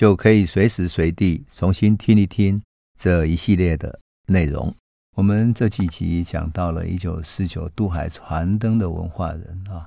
[0.00, 2.58] 就可以随时随地重新听一听
[2.98, 4.74] 这一系列的内容。
[5.14, 9.84] 我们这几集讲到了一九四九渡海传灯的文化人啊，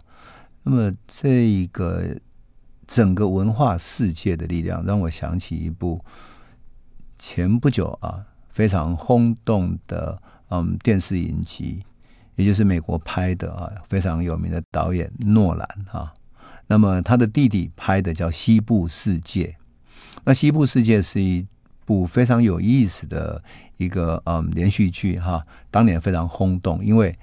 [0.61, 2.15] 那么这个
[2.85, 5.99] 整个文化世界的力量，让我想起一部
[7.17, 11.81] 前不久啊非常轰动的嗯电视影集，
[12.35, 16.13] 也就是美国拍的啊非常有名的导演诺兰啊。
[16.67, 19.47] 那么他的弟弟拍的叫《西部世界》，
[20.25, 21.45] 那《西部世界》是一
[21.85, 23.43] 部非常有意思的
[23.77, 27.17] 一个嗯连续剧哈，当年非常轰动，因为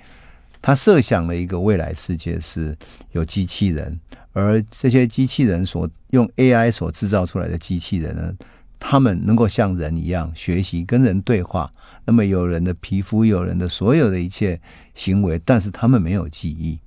[0.61, 2.77] 他设想了一个未来世界是
[3.12, 3.98] 有机器人，
[4.33, 8.34] 而这些机器人所用 AI 所制造出来的机器人呢，
[8.78, 11.72] 他们能够像人一样学习跟人对话，
[12.05, 14.60] 那么有人的皮肤，有人的所有的一切
[14.94, 16.78] 行为，但是他们没有记忆。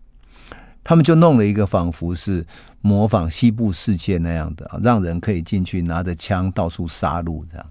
[0.86, 2.46] 他们就弄了一个仿佛是
[2.84, 7.66] 模仿西部世界那样的，让人可以进去拿着枪到处杀戮这样。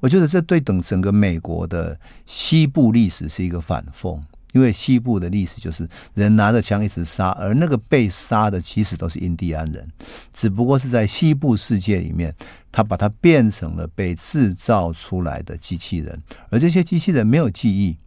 [0.00, 4.18] 我觉得这对等整个美国的西部历史是一个反讽，
[4.54, 9.86] 因为西部的历史就是人拿着枪一直杀，而那个被杀的其实都是印第安人，
[10.32, 12.34] 只不过是在西部世界里面，
[12.72, 16.18] 他把它变成了被制造出来的机器人，
[16.48, 17.98] 而这些机器人没有记忆。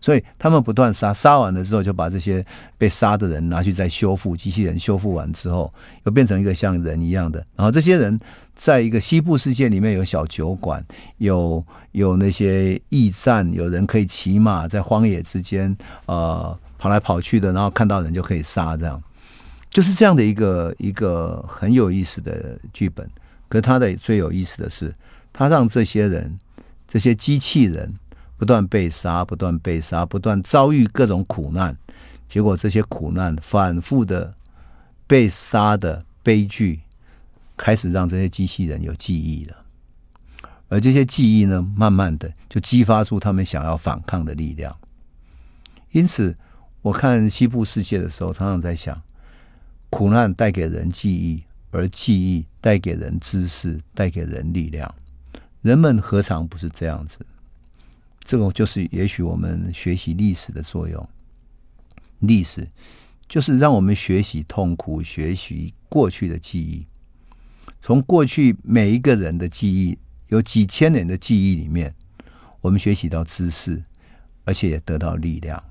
[0.00, 2.44] 所以他们不断杀，杀完了之后就把这些
[2.76, 5.72] 被杀的人拿去再修复，机器人修复完之后
[6.04, 7.44] 又变成一个像人一样的。
[7.56, 8.18] 然后这些人
[8.54, 10.84] 在一个西部世界里面有小酒馆，
[11.18, 15.76] 有有那些驿站，有人可以骑马在荒野之间
[16.06, 19.02] 呃跑来跑去的，然后看到人就可以杀，这样
[19.70, 23.08] 就是这样的一个一个很有意思的剧本。
[23.48, 24.94] 可他的最有意思的是，
[25.32, 26.38] 他让这些人
[26.86, 27.92] 这些机器人。
[28.36, 31.76] 不断被杀，不断被杀，不断遭遇各种苦难，
[32.26, 34.34] 结果这些苦难反复的
[35.06, 36.80] 被杀的悲剧，
[37.56, 39.56] 开始让这些机器人有记忆了，
[40.68, 44.76] 而这些记忆呢，慢慢的就激发出他们想要反抗的力量。
[45.92, 46.36] 因此，
[46.82, 49.00] 我看西部世界的时候，常常在想，
[49.90, 54.92] 苦难带给人记忆，而记忆带给人知识，带给人力量。
[55.62, 57.20] 人们何尝不是这样子？
[58.24, 61.08] 这个就是也许我们学习历史的作用。
[62.20, 62.66] 历史
[63.28, 66.86] 就是让我们学习痛苦，学习过去的记忆。
[67.82, 69.98] 从过去每一个人的记忆，
[70.28, 71.94] 有几千年的记忆里面，
[72.62, 73.82] 我们学习到知识，
[74.44, 75.62] 而且也得到力量。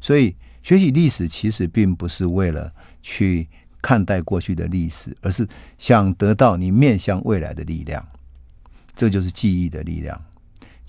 [0.00, 2.72] 所以，学习历史其实并不是为了
[3.02, 3.46] 去
[3.82, 5.46] 看待过去的历史，而是
[5.76, 8.06] 想得到你面向未来的力量。
[8.94, 10.18] 这就是记忆的力量。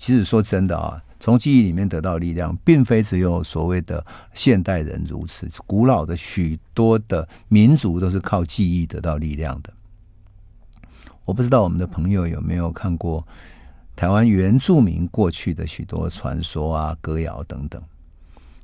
[0.02, 4.04] 其实说真的啊，从记忆里面得到力量，并非只有所谓的
[4.34, 5.48] 现代人如此。
[5.64, 9.72] 古老的许多的民族都是靠记忆得到力量的。
[11.24, 13.24] 我不知道我们的朋友有没有看过
[13.94, 17.80] 台湾原住民过去的许多传说啊、歌谣等等。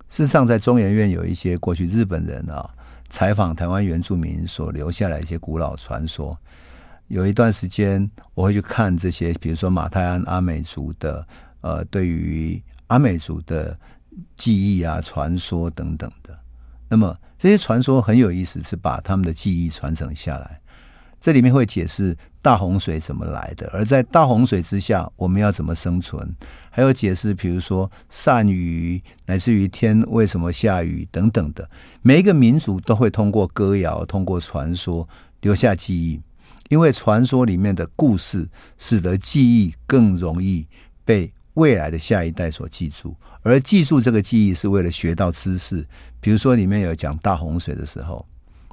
[0.09, 2.69] 事实上，在中研院有一些过去日本人啊
[3.10, 6.37] 采访台湾原住民所留下来一些古老传说。
[7.08, 11.26] 有一段时间，我会去看这些，比如说马太安阿美族的，
[11.62, 13.78] 呃，对于阿美族的
[14.36, 16.38] 记忆啊、传说等等的。
[16.88, 20.60] 那么这些传说很有意思，是把他们的记忆传承下来。
[21.20, 26.32] 这里面会解释大洪水怎么来的，而在大洪水之下，我们要怎么生存？
[26.70, 31.69] 还有解释，比如说善于，乃至于天为什么下雨等等的。
[32.02, 35.08] 每一个民族都会通过歌谣、通过传说
[35.40, 36.20] 留下记忆。
[36.69, 40.67] 因为传说里面的故事，使得记忆更容易
[41.05, 45.85] 被未来的下一代所记住，而记住这个记忆是为了学到知识。
[46.20, 48.25] 比如说，里面有讲大洪水的时候，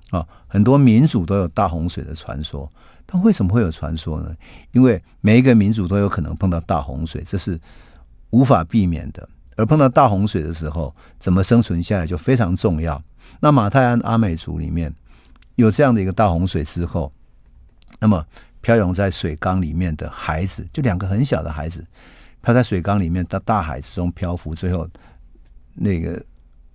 [0.09, 2.69] 啊，很多民族都有大洪水的传说。
[3.05, 4.35] 但为什么会有传说呢？
[4.71, 7.59] 因为每一个民族都有可能碰到大洪水，这是
[8.31, 9.27] 无法避免的。
[9.55, 13.01] 而碰到大洪水的时候，怎么生存下来就非常重要。
[13.39, 14.93] 那马太安阿美族里面
[15.55, 17.11] 有这样的一个大洪水之后。
[17.99, 18.25] 那么，
[18.61, 21.85] 漂泳在水缸里面的孩子，就两个很小的孩子，
[22.41, 24.87] 漂在水缸里面，到大海之中漂浮，最后
[25.73, 26.23] 那个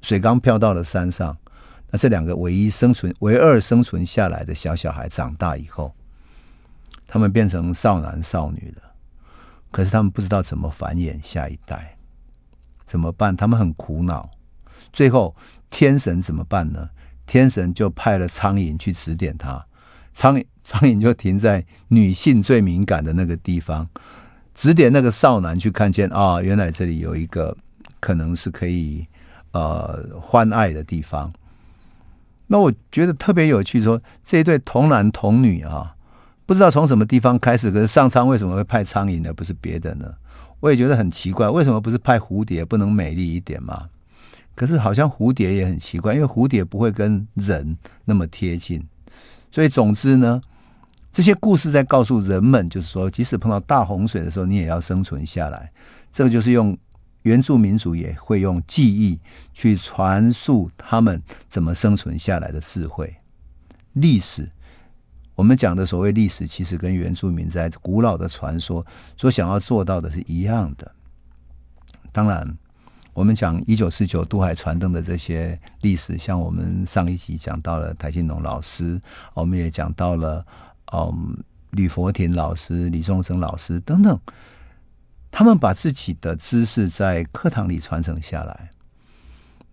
[0.02, 1.36] 水缸漂到了山上。
[1.90, 5.92] 那这两个唯一生存、唯二生存下来的小小孩长大以后，
[7.06, 8.82] 他们变成少男少女了，
[9.72, 11.96] 可是他们不知道怎么繁衍下一代，
[12.86, 13.36] 怎么办？
[13.36, 14.30] 他们很苦恼。
[14.92, 15.34] 最后，
[15.68, 16.88] 天神怎么办呢？
[17.26, 19.66] 天神就派了苍蝇去指点他，
[20.20, 23.88] 苍蝇 苍蝇就停在女性最敏感的那个地方，
[24.54, 27.56] 指点那个少男去看见啊、哦，原来这里有一个
[28.00, 29.06] 可能是可以
[29.52, 31.32] 呃欢爱的地方。
[32.48, 35.96] 那我觉得特别有趣说，说这一对童男童女啊，
[36.44, 40.12] 不知道从什么地方开始，可是上苍为什么会派苍蝇而不是别的呢？
[40.60, 43.88] 我也觉得很奇怪，为什么不是派蝴蝶，不能美丽一点吗？
[44.54, 48.86] 可是好像蝴蝶也很奇怪，因为蝴蝶不会跟人那么贴近，
[49.50, 50.40] 所以总之呢，
[51.12, 55.72] 这些故事在告诉人们，就是说，即使碰到大洪水的时候，你也要生存下来。
[56.12, 56.76] 这个就是用
[57.22, 59.18] 原住民族也会用记忆
[59.52, 63.14] 去传述他们怎么生存下来的智慧。
[63.94, 64.48] 历史，
[65.34, 68.86] 我们讲的所谓历史，其实跟原住民在古老的传说
[69.16, 70.90] 所想要做到的是一样的。
[72.12, 72.56] 当然。
[73.12, 79.00] 我们讲一九四九渡海传灯的这些历史，像我们上一集讲到了台静农老师，
[79.34, 80.46] 我们也讲到了
[80.92, 81.36] 嗯
[81.72, 84.18] 吕佛庭老师、李宗盛老师等等，
[85.30, 88.70] 他们把自己的知识在课堂里传承下来。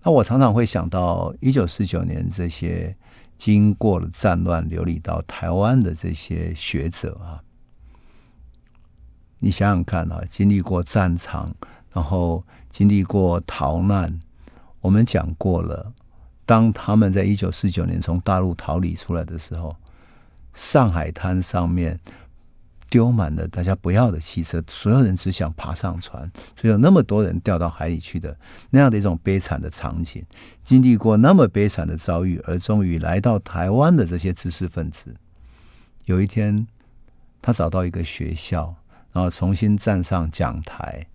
[0.01, 2.95] 那我常常会想到一九四九年这些
[3.37, 7.39] 经过了战乱流离到台湾的这些学者啊，
[9.37, 11.55] 你想想看啊，经历过战场，
[11.93, 12.43] 然后。
[12.77, 14.19] 经历过逃难，
[14.81, 15.91] 我们讲过了。
[16.45, 19.75] 当他们在一九四九年从大陆逃离出来的时候，
[20.53, 21.99] 上海滩上面
[22.87, 28.37] 丢满了大家不要的汽车，所有人只想爬上船，所以有那么多人掉到海里去的
[28.69, 30.23] 那样的一种悲惨的场景。
[30.63, 35.15] 经历过那么悲惨的遭遇，而终于来到台湾的这些知识分子，
[36.05, 36.67] 有一天
[37.41, 38.75] 他找到一个学校，
[39.13, 41.07] 然后重新站上讲台。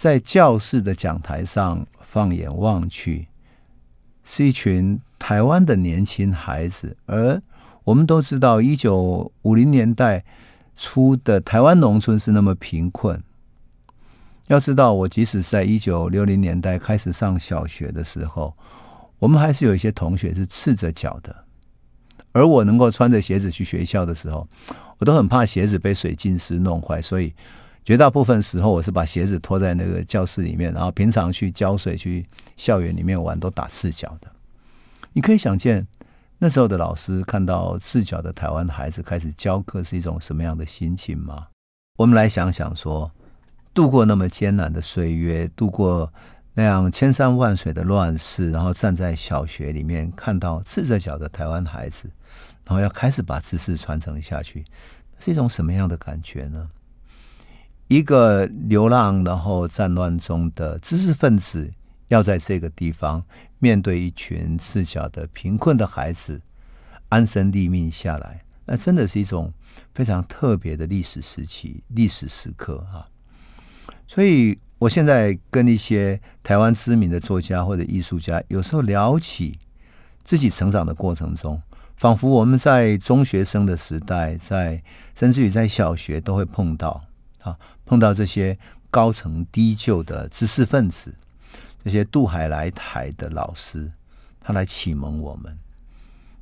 [0.00, 3.28] 在教室的讲台上，放眼望去，
[4.24, 6.96] 是一群台湾的年轻孩子。
[7.04, 7.42] 而
[7.84, 10.24] 我们都知道，一九五零年代
[10.74, 13.22] 初的台湾农村是那么贫困。
[14.46, 18.56] 要知道，我即使在一九六零年代开始上小学的时候，
[19.18, 21.44] 我们还是有一些同学是赤着脚的。
[22.32, 24.48] 而我能够穿着鞋子去学校的时候，
[24.96, 27.34] 我都很怕鞋子被水浸湿弄坏，所以。
[27.90, 32.24] 绝大部分时候，我是把鞋子脱在那个教室里面，然后平常去浇水、去
[32.56, 34.30] 校园里面玩，都打赤脚的。
[35.12, 35.84] 你可以想见，
[36.38, 41.48] 那时候的老师看到赤脚的台湾孩子开始教课，是一种什么样的心情吗？
[41.98, 43.10] 我们来想想说，
[43.74, 46.12] 度过那么艰难的岁月，度过
[46.54, 52.08] 那样千山万水的乱世，然后站在小学里面，看到赤着脚的台湾孩子，
[52.64, 54.64] 然后要开始把知识传承下去，
[55.18, 56.70] 是一种什么样的感觉呢？
[57.90, 61.68] 一个流浪然后战乱中的知识分子，
[62.06, 63.20] 要在这个地方
[63.58, 66.40] 面对一群赤脚的贫困的孩子，
[67.08, 69.52] 安身立命下来，那真的是一种
[69.92, 73.10] 非常特别的历史时期、历史时刻啊！
[74.06, 79.58] 所以，我现在跟一些台湾知名的作家或者艺术家，有时候聊起
[80.22, 81.60] 自己成长的过程中，
[81.96, 84.80] 仿佛我们在中学生的时代，在
[85.16, 87.02] 甚至于在小学都会碰到。
[87.42, 88.56] 啊，碰到这些
[88.90, 91.14] 高层低就的知识分子，
[91.84, 93.90] 这些渡海来台的老师，
[94.40, 95.56] 他来启蒙我们。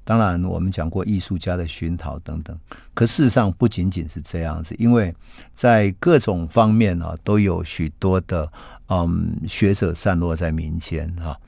[0.04, 2.58] 当然，我们讲过艺术家的熏陶等等，
[2.94, 5.14] 可事实上不仅仅是这样子，因为
[5.54, 8.50] 在各种方面啊，都有许多的
[8.88, 11.38] 嗯学者散落在民间哈。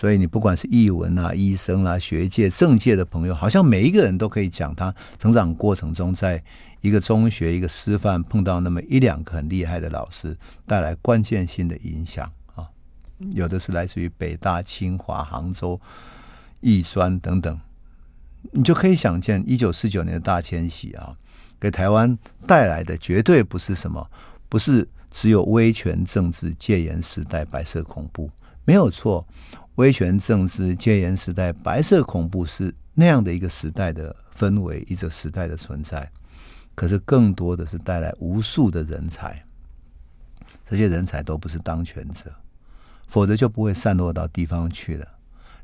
[0.00, 6.42] 所以你不管是译文啊、医生啊、学界、政界的朋友，好像每一个人都可以讲他成长过程中，在
[6.80, 10.34] 一个中学、一个师范碰到那么一两个很厉害的老师，
[10.66, 12.66] 带来关键性的影响啊。
[13.32, 15.78] 有的是来自于北大、清华、杭州、
[16.62, 17.60] 艺专等等，
[18.52, 21.14] 你就可以想见，一九四九年的大迁徙啊，
[21.60, 24.10] 给台湾带来的绝对不是什么，
[24.48, 28.30] 不是只有威权政治、戒严时代、白色恐怖，
[28.64, 29.26] 没有错。
[29.80, 36.06] 威权政治、戒严时代、白色恐怖是那样的一个时代的氛围，一个时代的存在。
[36.74, 39.42] 可是更多的是带来无数的人才，
[40.68, 42.30] 这些人才都不是当权者，
[43.08, 45.08] 否则就不会散落到地方去了。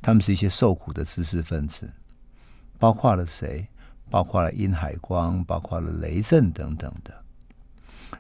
[0.00, 1.86] 他们是一些受苦的知识分子，
[2.78, 3.68] 包括了谁？
[4.08, 7.12] 包括了殷海光，包括了雷震等等的。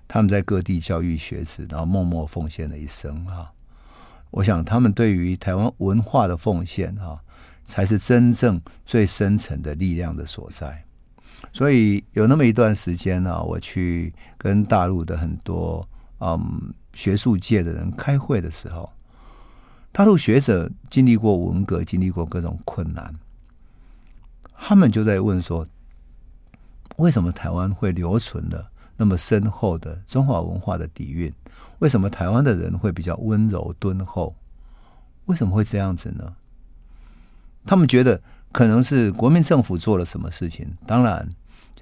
[0.06, 3.50] 他们在各地教育学子，然后默默奉献了一生啊。
[4.30, 7.20] 我想，他们对于台湾文化的奉献，哈，
[7.64, 10.84] 才是真正最深层的力量的所在。
[11.52, 15.86] 所以有那么一段时间呢、我去跟大陆的很多
[16.20, 18.90] 嗯学术界的人开会的时候，
[19.92, 23.14] 大陆学者经历过文革，经历过各种困难，
[24.58, 25.66] 他们就在问说，
[26.96, 31.32] 为什么台湾会留存了那么深厚的中华文化的底蕴？
[31.78, 34.34] 为什么台湾的人会比较温柔敦厚？
[35.26, 36.34] 为什么会这样子呢？
[37.66, 38.20] 他们觉得
[38.52, 40.66] 可能是国民政府做了什么事情。
[40.86, 41.28] 当然，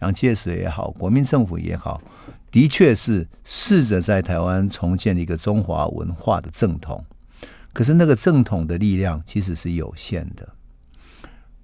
[0.01, 2.01] 蒋介石也好，国民政府也好，
[2.51, 7.05] 的确是试着在台湾重建一个中华文化的正统。
[7.73, 10.49] 可是那个正统的力量其实是有限的。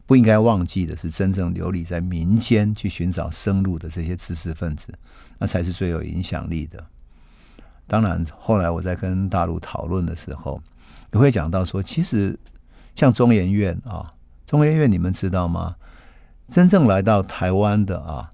[0.04, 4.92] 不应该忘记的是，真正流离在民间去寻找生路的这些知识分子，
[5.40, 6.86] 那才是最有影响力的。
[7.88, 10.62] 当然，后来我在跟大陆讨论的时候，
[11.12, 12.38] 也会讲到说，其实
[12.94, 14.14] 像中研院啊，
[14.46, 15.74] 中研院你们知道吗？
[16.46, 18.30] 真正来到台湾的啊，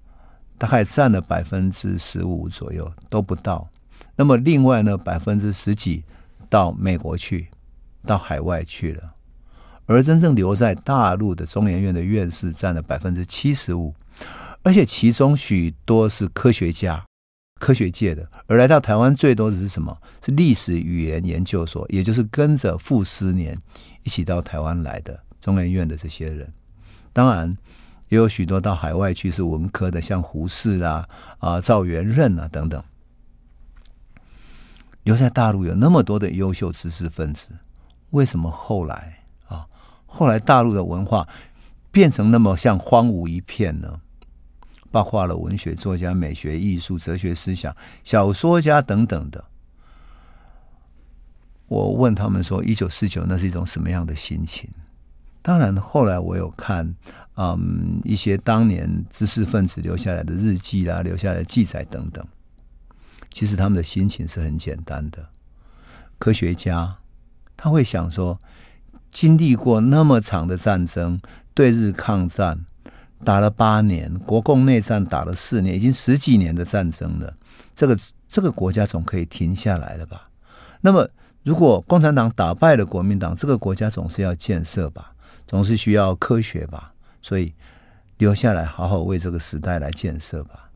[0.58, 3.66] 大概占了百分之十五左右都不到。
[4.16, 6.02] 那么另外呢，百分之十几
[6.50, 7.48] 到美国去，
[8.04, 9.14] 到海外去了。
[9.86, 13.94] 而真正留在大陆的中研院的院士占了百分之七十五，
[14.66, 17.04] 而且其中许多是科学家。
[17.60, 19.96] 科学界的，而来到台湾最多的是什么？
[20.22, 23.56] 是历史语言研究所，也就是跟着傅斯年
[24.02, 26.52] 一起到台湾来的中研院的这些人。
[27.12, 27.56] 当然，
[28.08, 31.08] 也有许多到海外去是文科的，像胡适啊、
[31.38, 32.82] 啊赵元任啊等等。
[35.04, 37.46] 留在大陆有那么多的优秀知识分子，
[38.10, 39.64] 为什么后来啊，
[40.04, 41.26] 后来大陆的文化
[41.92, 44.00] 变成那么像荒芜一片呢？
[44.96, 49.44] 包括了文学作家、美学、艺术、哲学思想、小说家等等的。
[51.66, 54.70] 我问他们说：“一九四九那是一种什么样的心情？”
[55.44, 56.94] 当然，后来我有看，
[57.34, 62.26] 嗯，一些当年知识分子留下来的日记啦、留下来的记载等等。
[63.30, 65.28] 其实他们的心情是很简单的。
[66.18, 66.96] 科学家
[67.54, 68.40] 他会想说：
[69.10, 71.20] 经历过那么长的战争，
[71.52, 72.64] 对日抗战。
[73.24, 77.34] 打了八年，国共内战打了四年，已经十几年的战争了。
[77.74, 80.28] 这个这个国家总可以停下来了吧？
[80.80, 81.08] 那么，
[81.42, 85.12] 如果共产党打败了国民党，这个国家总是要建设吧，
[85.46, 86.92] 总是需要科学吧。
[87.22, 87.52] 所以
[88.18, 90.70] 留下来，好好为这个时代来建设吧。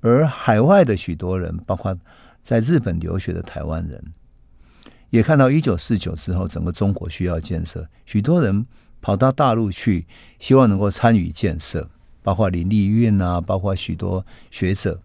[0.00, 1.96] 而海外的许多人，包括
[2.44, 4.02] 在日本留学的台湾人，
[5.10, 8.66] 也看到一九四九之后，整个中国需要建设，许多人。
[9.00, 10.06] 跑到大陆去，
[10.38, 11.88] 希望能够参与建设，
[12.22, 15.00] 包括林立运啊，包括许多学者，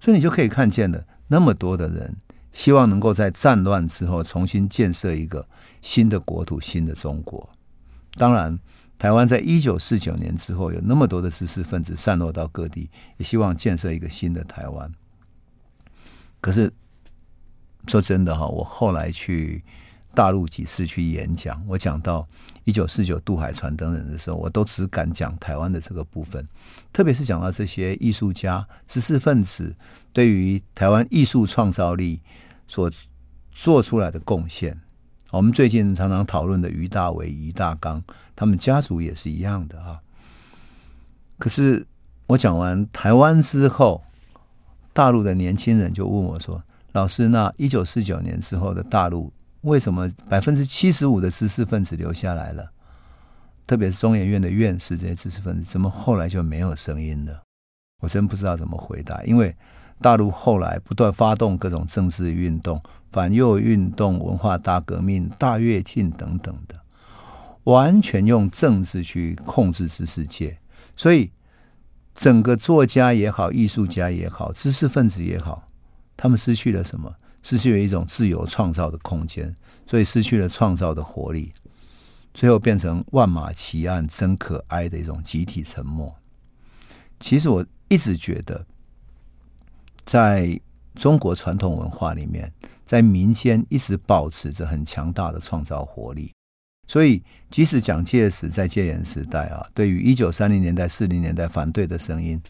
[0.00, 2.16] 所以你就可以看见了那么多的人，
[2.52, 5.46] 希望能够在战乱之后重新建设一个
[5.82, 7.48] 新的国土、新的中国。
[8.14, 8.58] 当然，
[8.98, 14.92] 台湾在一九四九年之后，有那么多的知识分子散落到各地，也希望建设一个新的台湾。
[16.40, 16.72] 可是
[17.88, 19.64] 说真的哈，我后来去。
[20.18, 22.26] 大陆几次去演讲，我讲到
[22.64, 26.44] 一九四九渡海船等人的时候，我都只敢讲台湾的这个部分，
[26.92, 29.72] 特别是讲到这些艺术家、知识分子
[30.12, 32.20] 对于台湾艺术创造力
[32.66, 32.90] 所
[33.52, 34.76] 做出来的贡献。
[35.30, 38.02] 我们最近常常讨论的于大维、俞大纲，
[38.34, 40.00] 他们家族也是一样的啊。
[41.38, 41.86] 可是
[42.26, 44.02] 我讲完台湾之后，
[44.92, 46.60] 大陆的年轻人就问我说
[46.90, 52.70] ：“老师，那一九四九年之后的大陆？”为什么百分之七十五的知识分子留下来了？
[53.66, 57.42] 特别是中研院的院士这些知识分子，怎么后来就没有声音了？
[58.00, 59.22] 我真不知道怎么回答。
[59.24, 59.54] 因为
[60.00, 66.76] 大陆后来不断发动各种政治运动、反右运动、文化大革命、大跃进等等的，
[67.64, 70.56] 完全用政治去控制知识界，
[70.96, 71.30] 所以
[72.14, 75.66] 整个作家也好、艺术家也好、知识分子也好，
[76.16, 77.12] 他们失去了什么？
[77.42, 79.54] 失去了一种自由创造的空间，
[79.86, 81.52] 所以失去了创造的活力，
[82.34, 86.14] 最后变成万马齐喑真可哀的一种集体沉默。
[87.20, 88.66] 其实我一直觉得，
[90.04, 90.60] 在
[90.94, 92.52] 中国传统文化里面，
[92.84, 96.32] 在民间一直保持着很强大的创造活力。
[96.86, 102.42] 所以，即使蒋介石在戒严时代啊，对于一九三零年代、四零年代反对的声音，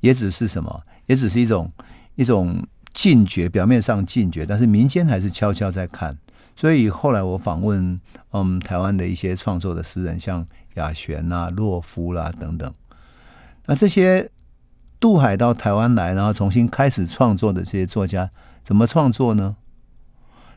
[0.00, 0.82] 也只是什么？
[1.06, 1.70] 也只是一种
[2.14, 2.66] 一种。
[2.92, 6.16] 禁绝，表面上禁绝，但是民间还是悄悄在看。
[6.56, 8.00] 所以后来我访问，
[8.32, 12.72] 嗯，台湾的一些创作的诗人，像雅璇啊、洛夫啦、等等。
[13.66, 14.30] 那这些
[14.98, 18.30] 渡海到台湾来，然后重新开始创作的这些作家，
[18.64, 19.56] 怎么创作呢？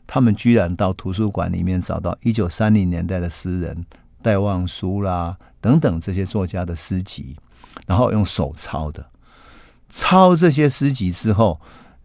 [0.04, 3.86] 他们居然到图书馆里面找到一九三零年代的诗人
[4.20, 7.36] 戴望舒啦等等这些作家的诗集，
[7.86, 9.06] 然后用手抄的，
[9.88, 11.60] 抄这些诗集之后，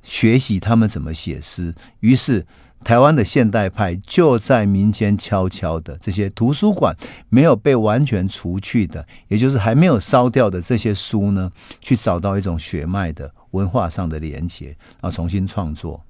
[0.08, 1.76] 学习他们怎么写诗。
[2.00, 2.48] 于是，
[2.86, 6.96] 台湾的现代派就在民间悄悄的这些图书馆
[7.28, 14.68] 没有被完全除去的，也就是还没有烧掉的这些书呢，去找到一种血脉的文化上的连结，
[15.02, 16.02] 然后重新创作。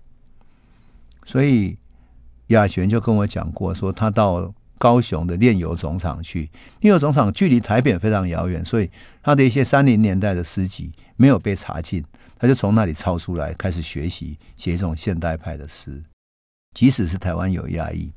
[1.25, 1.75] 所以
[2.47, 6.51] 亚璇就跟我讲过，说他到高雄的炼油总厂去，
[6.81, 8.91] 炼油总厂距离台北非常遥远，所以
[9.23, 12.03] 他的一些三零年代的诗集没有被查禁，
[12.39, 16.01] 他就从那里抄出来，开始学习写一种现代派的诗。
[16.73, 18.11] 即使是台湾有亚裔，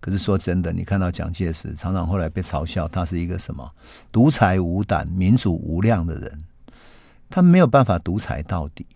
[0.00, 3.68] 可是说真的，你看到蒋介石常常后来被嘲笑，他是一个什么
[4.12, 6.38] 独裁无胆、民主无量的人，
[7.28, 8.86] 他没有办法独裁到底。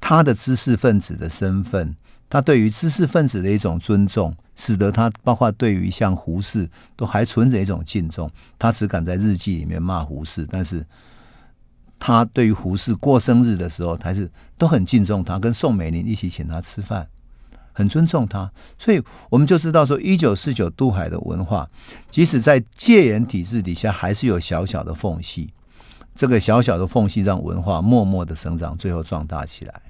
[0.00, 1.96] 他的知识分子的身份，
[2.28, 8.30] 他对于知识分子的一种尊重，使得他包括对于像胡适都还存着一种敬重。
[8.58, 10.86] 他只敢在日记里面骂胡适，但是
[11.98, 17.08] 他对于胡适过生日的时候，还是都很敬重他，跟宋美龄一起请他吃饭。
[17.72, 19.00] 很尊重他，所以
[19.30, 21.70] 我们就知道说，一九四九渡海的文化，
[22.10, 25.52] 即使在戒严体制底下，还是有小小的缝隙。
[26.16, 29.80] 这个小小的缝隙让文化默默的生长，最后壮大起来。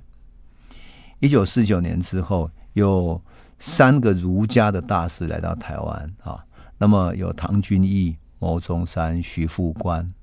[1.20, 3.18] 一九四九年之后，有
[3.58, 6.44] 三个儒家的大师来到台湾啊，
[6.76, 10.17] 那么有唐君毅、牟宗山、徐复观啊。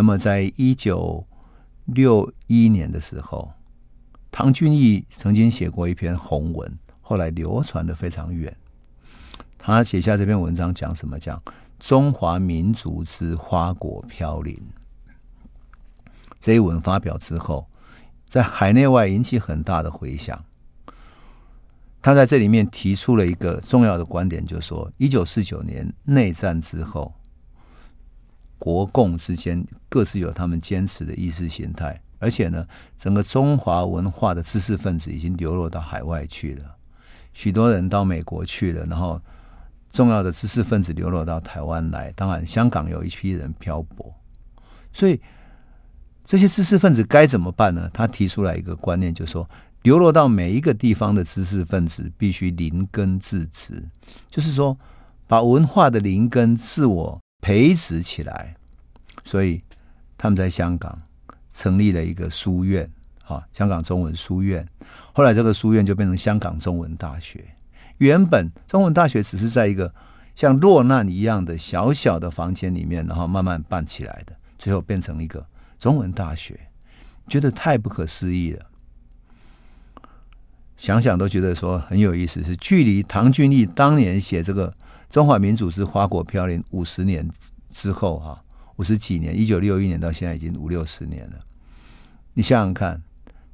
[0.00, 1.26] 那么在一九
[1.84, 3.52] 六一年的时候。
[4.30, 8.56] 唐君毅曾经写过一篇红文，后来流传得非常远。
[9.58, 11.18] 他写下这篇文章讲什么？
[11.18, 11.42] 讲
[11.78, 14.58] 中华民族之花果飘零。
[16.40, 17.66] 这一文发表之后，
[18.26, 20.42] 在海内外引起很大的回响。
[22.00, 27.12] 他在这里面提出了一个重要的观点，就是说，一九四九年内战之后，
[28.60, 32.00] 国共之间各自有他们坚持的意识形态。
[32.20, 32.66] 而且呢，
[32.98, 36.76] 整个中华文化的知识分子已经流落到海外去了，
[37.32, 39.18] 许多人到美国去了，然后
[39.90, 42.12] 重要的知识分子流落到台湾来。
[42.12, 44.14] 当然，香港有一批人漂泊，
[44.92, 45.18] 所以
[46.26, 47.88] 这些知识分子该怎么办呢？
[47.90, 49.48] 他提出来一个观念，就是说，
[49.80, 53.82] 流落到每一个地方的知识分子必须灵根自持，
[54.28, 54.76] 就是说，
[55.26, 58.56] 把文化的灵根自我培植起来。
[59.24, 59.62] 所以
[60.16, 60.98] 他们在香港。
[61.52, 62.88] 成立了一个书院，
[63.26, 64.66] 啊，香港中文书院。
[65.12, 67.44] 后来这个书院就变成香港中文大学。
[67.98, 69.92] 原本中文大学只是在一个
[70.34, 75.44] 像落难一样的小小的房间里面，然后慢慢办起来的，最后变成一个
[75.78, 76.58] 中文大学，
[77.28, 78.66] 觉得太不可思议了。
[80.78, 84.70] 想想都觉得说很有意思，是距离唐君毅当年写这个
[85.10, 87.28] 《中华民族之花果飘零》五十年
[87.68, 88.42] 之后，哈。
[88.76, 91.40] 五十几年，一九六一年到现在已经五六十年了。
[92.32, 93.02] 你想想看，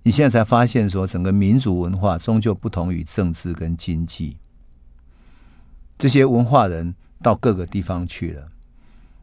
[0.05, 4.37] 你现在才发现说，整个民族文化终究不同于政治跟经济。
[5.99, 8.47] 这些文化人到各个地方去了，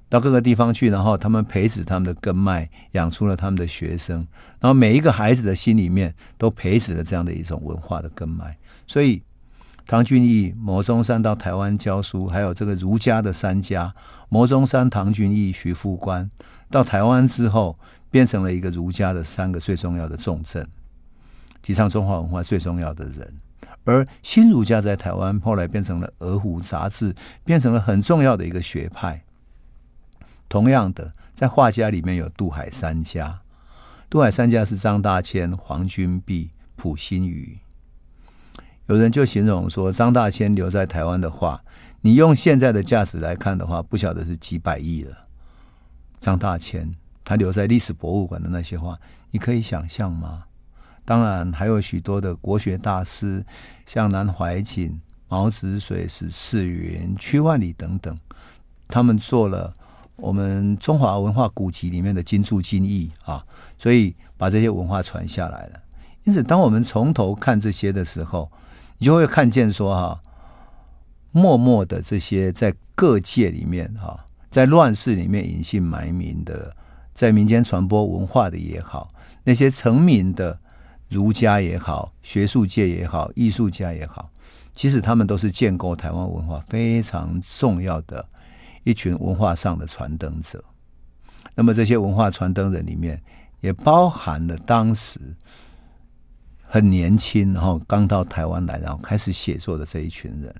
[0.09, 4.27] 到各个地方去，然后他们培植他们的根脉，养出了他们的学生，
[4.59, 9.23] 然后每一个孩子的心里面都培植了这样的一种文化的根脉，所以。
[9.85, 13.93] 唐君毅、牟中山到台湾教书，还有这个儒家的三家：
[14.29, 16.29] 牟中山、唐君毅、徐复观。
[16.69, 17.77] 到台湾之后，
[18.09, 20.67] 变成了一个儒家的三个最重要的重镇，
[21.61, 23.33] 提倡中华文化最重要的人。
[23.83, 29.23] 而新儒家在台湾后来变成了《鹅湖》杂志，变成了很重要的一个学派。
[30.47, 33.41] 同样的，在画家里面有渡海三家，
[34.09, 37.59] 渡海三家是张大千、黄君璧、溥心畬。
[38.87, 41.63] 有人就形容说，张大千留在台湾的画，
[42.01, 45.15] 你用现在的价值来看的话，不晓得是几百亿了。
[46.19, 46.93] 张大千
[47.23, 48.99] 他留在历史博物馆的那些画，
[49.31, 50.43] 你可以想象吗？
[51.05, 53.45] 当然还有许多的国学大师，
[53.85, 58.17] 像南怀瑾、毛子水、史世云、屈万里等等，
[58.87, 59.73] 他们做了
[60.17, 63.45] 我们中华文化古籍里面的金注金义啊，
[63.77, 65.79] 所以把这些文化传下来了。
[66.23, 68.49] 因此，当我们从头看这些的时候，
[69.03, 70.21] 你就会看见说哈，
[71.33, 74.17] 默默的这些在各界里面哈，
[74.49, 76.73] 在乱世里面隐姓埋名的，
[77.13, 79.13] 在民间传播文化的也好，
[79.43, 80.57] 那些成名的
[81.09, 84.29] 儒家也好，学术界也好，艺术家也好，
[84.73, 88.25] 其实他们都是建构台湾文化非常重要的
[88.85, 90.63] 一群文化上的传灯者。
[91.53, 93.21] 那么这些文化传灯人里面，
[93.59, 95.19] 也包含了当时。
[96.73, 100.51] 很年轻，然后刚到台湾来，然后开始写作的这一群人，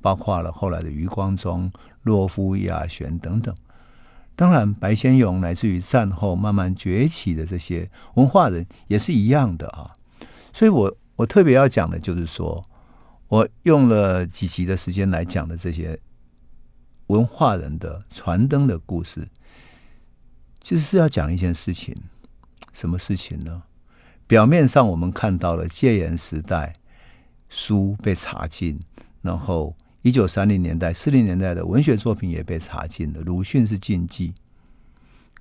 [0.00, 1.70] 包括了后来的余光中、
[2.04, 3.54] 洛夫、亚璇等等。
[4.34, 9.92] 当然，白先勇乃至于战后慢慢崛起的这些文化人也是一样的啊。
[10.54, 12.64] 所以我我特别要讲的就是说，
[13.28, 16.00] 我用了几集的时间来讲的这些
[17.08, 19.28] 文化人的传灯的故事，
[20.62, 21.94] 其实是要讲一件事情，
[22.72, 23.64] 什么事情呢？
[24.32, 26.72] 表面上我们看到了戒严时代
[27.50, 28.80] 书被查禁，
[29.20, 29.76] 然后。
[30.00, 33.20] 一九三零年代、四零年代的文学作品也被查禁了。
[33.20, 34.32] 鲁迅是禁忌，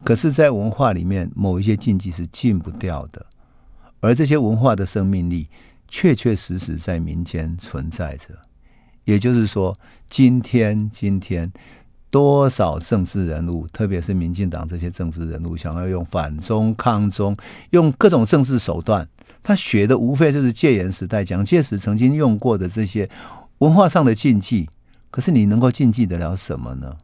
[0.04, 3.26] 可是，在文化里面，某一些禁忌是禁不掉的，
[4.02, 5.48] 而这些文化的生命力，
[5.88, 8.38] 确确实实在民间存在着。
[9.06, 9.76] 也就是说，
[10.08, 11.52] 今天，今天
[12.12, 17.36] 多少政治人物，特别是民进党这些政治人物，想要用反中、抗中，
[17.72, 19.08] 用各种政治手段，
[19.42, 23.10] 他学的无非就是戒严时代蒋介石曾经用过的这些。
[23.60, 24.68] 文化上的禁忌，
[25.12, 26.98] 可是你能够禁忌得了什么呢？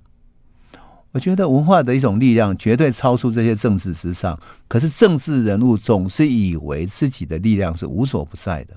[1.12, 4.40] 我觉得文化的一种力量绝对超出这些政治之上。
[4.68, 8.76] 可是政治人物总是以为自己的力量是无所不在的，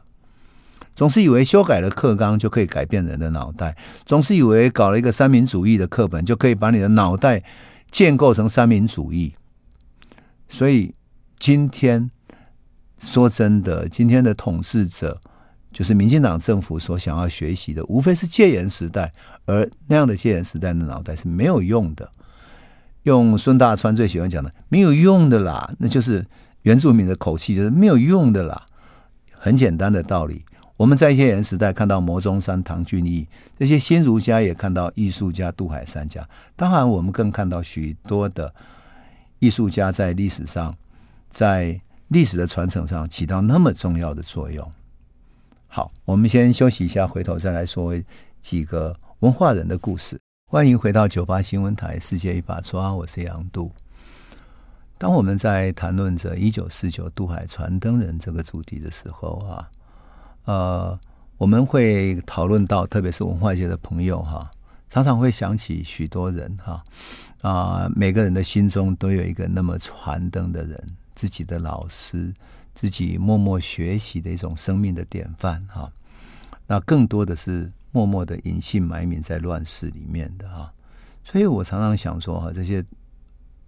[0.94, 7.42] 总是以为修改了课纲就可以改变人的脑袋，总是以为搞了一个三民主义的课本就可以把你的脑袋
[7.90, 9.34] 建构成三民主义。
[10.48, 10.94] 所以
[11.38, 12.10] 今天
[12.98, 15.20] 说真的，今天的统治者。
[15.72, 19.12] 就是民进党政府所想要学习的，无非是戒严时代，
[19.46, 22.10] 而那样的戒严时代的脑袋是没有用的。
[23.04, 26.26] 用孙大川最喜欢讲的“没有用的啦”，那就是
[26.62, 28.66] 原住民的口气，就是没有用的啦。
[29.30, 30.44] 很简单的道理，
[30.80, 36.26] 我们在戒严时代看到牟宗山、唐俊义这些新儒家，也看到艺术家杜海三家。
[36.56, 38.50] 当然，我们更看到许多的
[39.40, 40.74] 艺术家在历史上，
[41.30, 44.66] 在历史的传承上起到那么重要的作用。
[45.66, 47.92] 好，我们先休息一下，回头再来说
[48.40, 50.18] 几个文化人的故事。
[50.46, 53.70] 欢迎回到九八新闻台《世界一把抓》，我是杨杜。
[54.96, 59.68] 当我们在谈论着一九四九渡海传灯人这个主题的时候啊，
[60.44, 60.98] 呃，
[61.36, 64.50] 我们会讨论到，特别是文化界的朋友哈，
[64.88, 66.84] 常常会想起许多人哈
[67.42, 72.34] 啊，每个人的心中都有一个那么传灯的人，自己的老师。
[72.72, 75.92] 自己默默学习的一种生命的典范哈，
[76.66, 80.72] 那更多的是默默的隐姓埋名在乱世里面的哈，
[81.22, 82.82] 所以我常常想说哈，这些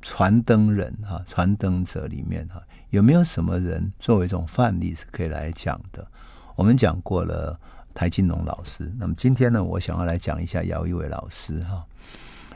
[0.00, 6.06] 传灯人哈、传灯者里面哈，有没有什么人作为一种范例是可以来讲的？
[6.54, 7.58] 我们讲过了
[7.94, 11.84] 台金龙老师，那么今天呢，我想要来讲一下姚一伟老师哈。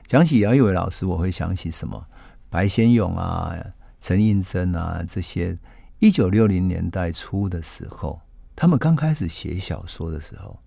[0.06, 2.06] 讲起姚一伟老师，我会想起什么？
[2.48, 3.56] 白先勇啊、
[4.00, 5.58] 陈映真啊这些。
[5.98, 8.20] 一九六零年代初的时候，
[8.54, 10.58] 他们刚开始写小说的时候，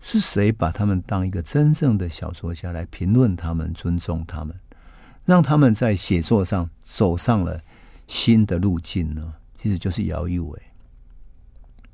[0.00, 4.52] 是谁把他们当一个真正的小说家来评论他们、尊重他们，
[5.24, 7.60] 让他们在写作上走上了
[8.08, 9.32] 新的路径呢？
[9.62, 10.60] 其实就是姚一伟。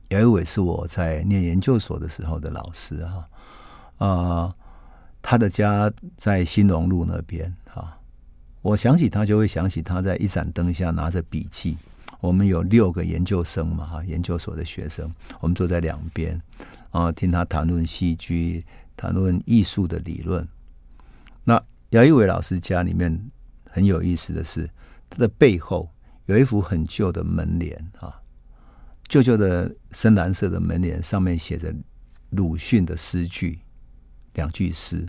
[0.09, 3.29] 姚一伟是我在念研究所的时候的老师哈，
[3.99, 4.55] 啊、呃，
[5.21, 7.99] 他的家在新隆路那边哈。
[8.63, 11.77] 我想起他，就会想起他在一盏灯下拿着笔记。
[12.21, 16.41] 我们有六个研究生嘛，哈，研究所的学生，我们坐在两边，
[16.91, 18.65] 啊，听他谈论戏剧，
[18.97, 20.47] 谈论艺术的理论。
[21.45, 23.31] 那姚一伟老师家里面
[23.69, 24.69] 很有意思的是，
[25.11, 25.89] 他的背后
[26.25, 28.21] 有一幅很旧的门帘啊，
[29.09, 31.73] 舅舅的深蓝色的门帘，上面写着
[32.31, 33.61] 鲁迅的诗句，
[34.35, 35.07] 两句诗，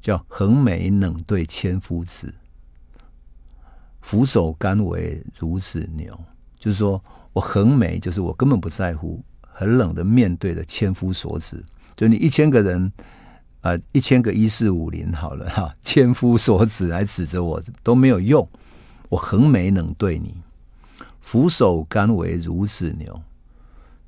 [0.00, 2.32] 叫“横眉冷对千夫指，
[4.00, 6.18] 俯首甘为孺子牛”。
[6.56, 7.02] 就是说
[7.32, 11.60] 我横眉，就是我根本不在乎，很冷的面对着千夫所指，
[11.96, 12.86] 就你一千个人，
[13.60, 18.48] 啊、呃，一千个一四五零好了哈，千夫所指来指着我都没有用，
[19.08, 20.36] 我横眉冷对你，
[21.20, 23.20] 俯首甘为孺子牛。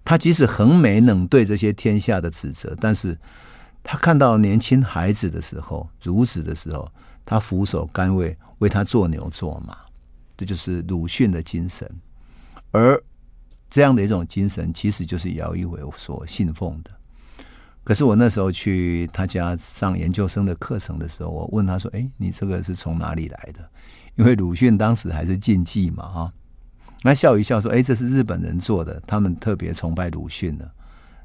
[0.04, 3.18] 他即使横眉冷对这些天下的指责，但是
[3.82, 6.86] 他看到年轻孩子的时候，孺子的时候，
[7.24, 9.78] 他俯首甘为为他做牛做马，
[10.36, 11.90] 这就是鲁迅的精神。
[12.70, 13.02] 而
[13.70, 16.90] 这样的一种精神，其实就是姚一伟所信奉的。
[17.82, 23.60] 可是我那时候去他家上研究生的课程的时候，我问他说：“哎，你这个是从哪里来的？”
[24.16, 26.32] 因为鲁迅当时还是禁忌嘛，哈。
[27.06, 30.66] 那笑一笑说：“哎，这是日本人做的，他们特别崇拜鲁迅的，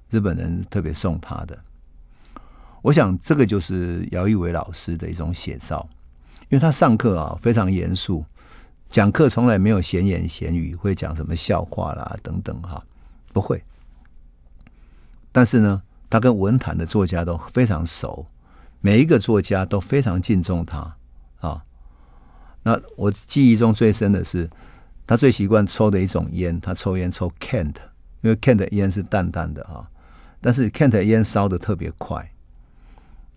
[0.10, 1.58] 日本人特别送他的。”
[2.84, 5.88] 我想这个就是姚一伟老师的一种写照，
[6.50, 8.26] 因为他上课啊非常严肃。
[8.90, 12.84] 讲课从来没有闲言闲语，会讲什么笑话啦等等哈，
[13.32, 13.64] 不会。
[15.32, 18.26] 但是呢，他跟文坛的作家都非常熟，
[18.82, 20.98] 每一个作家都非常敬重他
[21.40, 21.64] 啊。
[22.64, 24.50] 那我记忆中最深的是，
[25.10, 27.74] 他最习惯抽的一种烟，他抽烟抽 Kent，
[28.22, 29.90] 因为 Kent 的烟是淡淡的啊，
[30.40, 32.32] 但是 Kent 的烟烧的特别快，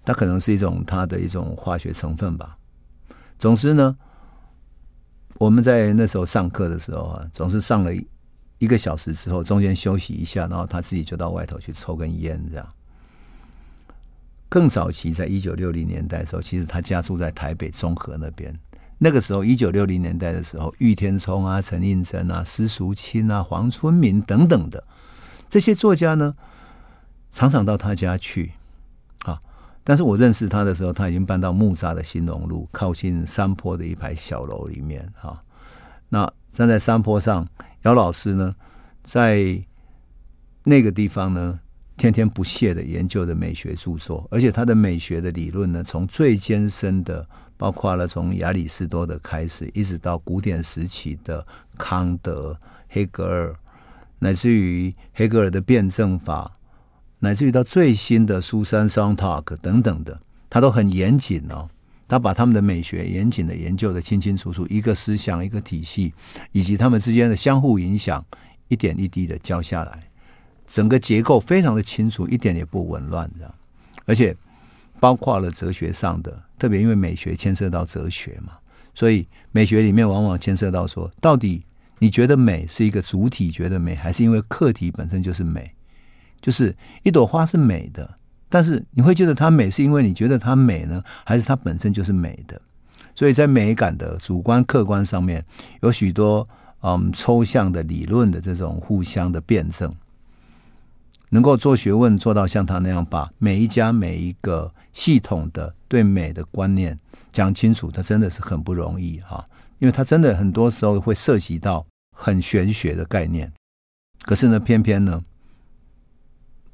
[0.04, 2.58] 它可能是一种它的一种化学成分吧。
[3.38, 3.96] 总之呢，
[5.38, 7.90] 我们在那时候上课的时候啊，总是上了
[8.58, 12.68] 一个小时之后，中间休息一下，然后他自己就到外头去抽根烟，这样。
[14.50, 18.54] 更早期，在一九六零年代的时候，其实他家住在台北中和那边。
[19.04, 24.84] 那个时候，一九六零年代的时候，郁天聪啊、陈映真啊、施淑清啊、黄春明等等的
[25.50, 26.32] 这些作家呢，
[27.32, 28.52] 常常到他家去
[29.24, 29.42] 啊。
[29.82, 35.42] 但是我认识他的时候，他已经搬到木栅的兴隆路，靠近山坡的一排小楼里面啊。
[36.08, 37.44] 那站在山坡上，
[37.82, 38.54] 姚老师呢，
[39.02, 39.60] 在
[40.62, 41.58] 那个地方呢。
[41.98, 47.24] 天天不懈的研究的美学著作，而且他的美学的理论呢，从最艰深的，
[47.62, 51.46] 包括了从亚里士多德开始，一直到古典时期的
[51.78, 53.54] 康德、黑格尔，
[54.18, 56.50] 乃至于黑格尔的辩证法，
[57.20, 60.20] 乃至于到最新的苏珊·桑塔克等等的，
[60.50, 61.70] 他都很严谨哦。
[62.08, 66.12] 他把他们的美学严谨的研究的清清楚楚，一个思想、一个体系，
[66.50, 68.26] 以及他们之间的相互影响，
[68.66, 70.02] 一点一滴的教下来。
[70.66, 73.54] 整个结构非常的清楚，一点也不紊乱，这样，
[74.04, 74.36] 而且
[75.02, 78.52] 包括了哲学上的，特别因为美学牵涉到哲学嘛，
[78.94, 81.64] 所以美学里面往往牵涉到说，到底
[81.98, 85.74] 你觉得美是一个主体觉得美，还是因为客体本身就是美？
[86.40, 88.16] 就是一朵花是美的，
[88.48, 92.62] 但是你会觉得它美，是因为你觉得它美呢，还是它本身就是美的？
[93.16, 95.44] 所以在美感的主观客观上面，
[95.80, 96.48] 有许多
[96.82, 99.92] 嗯抽象的理论的这种互相的辩证。
[101.34, 106.98] 能够做学问做到像他那样，把每一家每一个系统的对美的观念
[107.32, 109.42] 讲清楚，他真的是很不容易哈。
[109.78, 113.50] 因为他真的很多时候会涉及到很玄学的概念。
[114.24, 115.24] 可是呢，偏偏呢，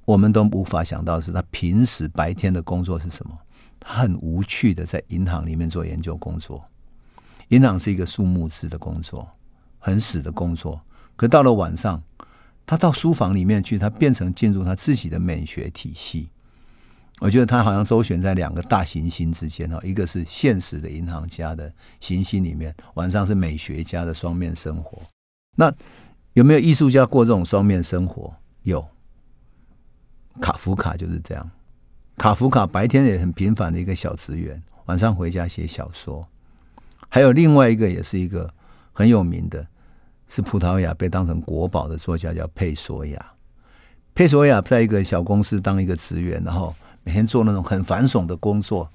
[0.04, 3.38] 我们都无法想到是他平时白天的工作是什么？
[3.78, 6.64] 他很无趣的在银行里面做研究工作。
[7.50, 9.28] 银行是一个数目字的工作，
[9.78, 10.80] 很死的工作。
[11.14, 12.02] 可到了晚上。
[12.68, 16.28] 他到书房里面去，他变成进入他自己的美学体系。
[17.18, 25.00] 我觉得他好像周旋在两个大行星之间哈，一个是现实的银行家的行星里面，晚上是美学家的双面生活。
[25.56, 25.72] 那
[26.34, 28.34] 有没有艺术家过这种双面生活？
[28.64, 28.86] 有，
[30.38, 31.50] 卡夫卡就是这样。
[32.18, 36.28] 卡夫卡白天也很平凡的一个小职员，晚上回家写小说。
[37.08, 38.52] 还有另外一个，也是一个
[38.92, 39.66] 很有名的。
[40.28, 43.26] 是葡萄牙被当成国宝的作家叫佩索亚。
[44.14, 48.90] 佩索亚在一个小公司当一个职员，然后每天做那种很繁琐的工作。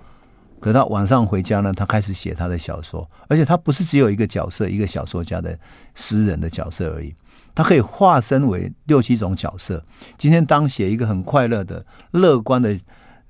[0.59, 5.57] 可是他晚上回家呢，他开始写他的小说，而且他不是只有一个角色，一个小说家的
[5.95, 7.13] 诗人的角色而已，
[7.53, 9.83] 他可以化身为六七种角色。
[10.17, 12.77] 今天当写一个很快乐的、乐观的。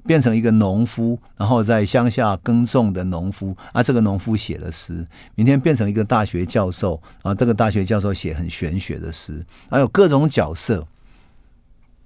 [0.06, 5.08] 变成一个农夫，然后在乡下耕种的农夫啊，这个农夫写了诗。
[5.36, 9.46] 明天变成一个大学教授啊，这个大学教授写很玄学的诗。
[9.70, 10.86] 还有各种角色，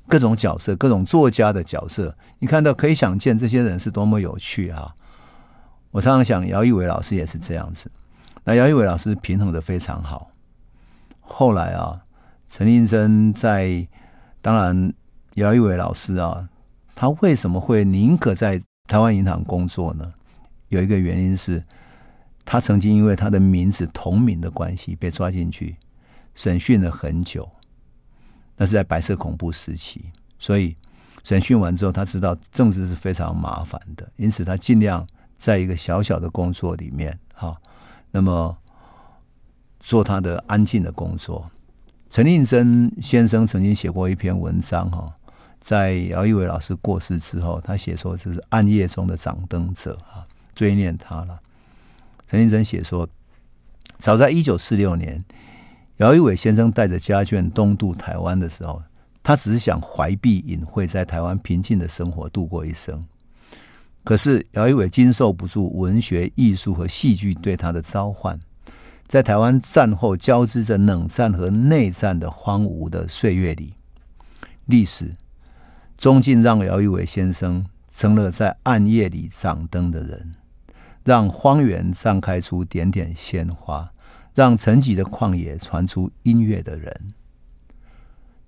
[0.08, 2.16] 各种角色，各种作家的角色。
[2.40, 4.94] 你看到可以想见这些人是多么有趣啊！
[5.90, 7.90] 我常常想，姚一伟老师也是这样子。
[8.44, 10.30] 那姚一伟老师平衡得非常好。
[11.22, 12.02] 后来啊，
[12.48, 13.88] 陈映真在，
[14.42, 14.94] 当然
[15.34, 16.48] 姚一伟老师啊。
[17.00, 20.12] 他为什么会宁可在台湾银行工作呢？
[20.70, 21.64] 有一个原因是，
[22.44, 25.76] 他曾经因为他的名字同名的关系被抓进去
[26.34, 27.48] 审讯了很久。
[28.56, 30.06] 那是在白色恐怖时期，
[30.40, 30.76] 所以
[31.24, 35.06] 审讯完之后，他知道政治是非常麻烦的，因此他尽量
[35.38, 37.56] 在一个小小的工作里面，哈，
[38.10, 38.58] 那么
[39.80, 41.48] 做他的安静的工作。
[42.10, 45.14] 陈令真先生曾经写过一篇文章，哈。
[45.68, 50.24] 在姚一伟老师过世之后，他写说这是暗夜中的掌灯者啊，
[50.56, 51.38] 追念他了。
[52.26, 53.06] 陈先生写说，
[54.00, 55.22] 早在一九四六年，
[55.98, 58.82] 姚一伟先生带着家眷东渡台湾的时候，
[59.22, 63.06] 他只是想怀璧隐晦，在台湾平静的生活度过一生。
[64.06, 68.40] 可是姚一伟经受不住文学、艺术和戏剧对他的召唤，
[69.06, 73.74] 在台湾战后交织着冷战和内战的荒芜的岁月里，
[74.64, 75.14] 历史。
[75.98, 80.32] 终竟让姚一伟先生成了在暗夜里掌灯的人，
[81.04, 83.92] 让荒原绽开出点点鲜花，
[84.36, 86.94] 让沉寂的旷野传出音乐的人。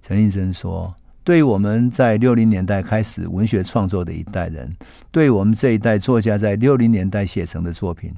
[0.02, 4.72] 陈映真说：“对我们在六零年代开始文学创作的一代人，
[5.12, 8.14] 对我们这一代作家在六零年代写成的作品，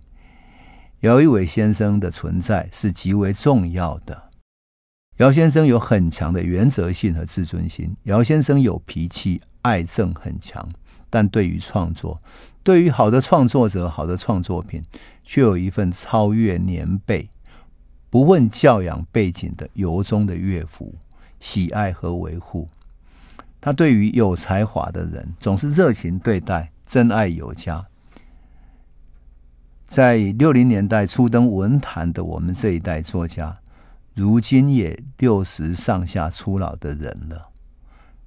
[0.99, 4.30] 姚一伟先生的存在是极为重要的。
[5.21, 7.95] 姚先生有很强的原则性和自尊心。
[8.05, 10.67] 姚先生有脾气，爱憎很强，
[11.11, 12.19] 但对于创作，
[12.63, 14.81] 对于好的创作者、好的创作品，
[15.23, 17.29] 却有一份超越年辈、
[18.09, 20.95] 不问教养背景的由衷的乐府
[21.39, 22.67] 喜爱和维护。
[23.61, 27.85] 他对于有才华的人，总是热情对待，真爱有加。
[29.87, 33.55] 在六零年代初登文坛的我们这一代作家，
[34.13, 37.49] 如今也六十上下初老的人了。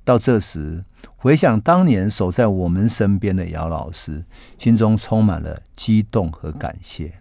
[0.04, 0.84] 到这时，
[1.16, 4.24] 回想当年守在我们身边的姚老师，
[4.58, 7.20] 心中充满了激动和感谢。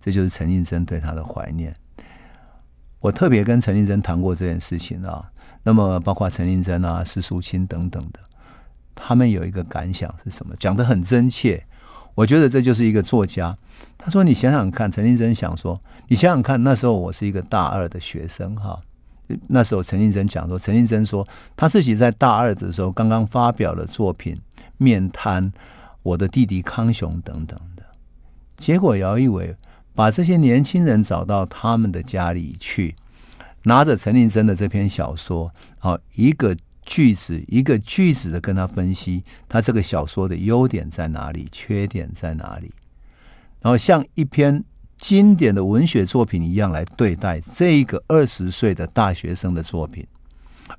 [0.00, 1.74] 这就是陈映真对他的怀念。
[3.00, 5.30] 我特别跟陈映真谈过这件事情啊。
[5.62, 8.20] 那么，包括陈映真啊、施淑清等等的，
[8.94, 10.54] 他们有一个感想是什么？
[10.60, 11.64] 讲得很真切。
[12.14, 13.56] 我觉得这就是一个作家。
[13.96, 18.80] 他说：“你想想看，陈映真想说，你想想看，那时候我是一个大二的学生，哈。
[19.48, 24.34] 那时候陈映真讲说，陈映真说他自己在大二的时候刚刚发表了作品
[24.76, 25.50] 《面瘫》，
[26.02, 27.82] 我的弟弟康雄等等的。
[28.56, 29.56] 结果姚一伟
[29.94, 32.94] 把这些年轻人找到他们的家里去，
[33.62, 42.74] 拿着陈映真的这篇小说，好一个。”句子一个句子的跟他分析，他这个小说的优点在哪里，缺点在哪里，
[43.62, 44.62] 然后像一篇
[44.98, 50.06] 经典的文学作品一样来对待这一个二十岁的大学生的作品。